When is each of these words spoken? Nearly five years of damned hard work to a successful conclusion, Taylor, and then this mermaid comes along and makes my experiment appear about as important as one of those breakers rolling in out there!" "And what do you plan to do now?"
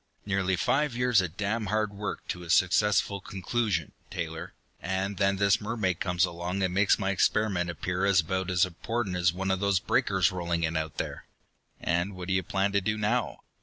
Nearly 0.25 0.55
five 0.55 0.95
years 0.95 1.21
of 1.21 1.37
damned 1.37 1.67
hard 1.67 1.93
work 1.93 2.27
to 2.29 2.41
a 2.41 2.49
successful 2.49 3.21
conclusion, 3.21 3.91
Taylor, 4.09 4.55
and 4.81 5.17
then 5.17 5.35
this 5.35 5.61
mermaid 5.61 5.99
comes 5.99 6.25
along 6.25 6.63
and 6.63 6.73
makes 6.73 6.97
my 6.97 7.11
experiment 7.11 7.69
appear 7.69 8.03
about 8.07 8.49
as 8.49 8.65
important 8.65 9.15
as 9.15 9.31
one 9.31 9.51
of 9.51 9.59
those 9.59 9.79
breakers 9.79 10.31
rolling 10.31 10.63
in 10.63 10.75
out 10.75 10.97
there!" 10.97 11.27
"And 11.79 12.15
what 12.15 12.29
do 12.29 12.33
you 12.33 12.41
plan 12.41 12.71
to 12.71 12.81
do 12.81 12.97
now?" 12.97 13.41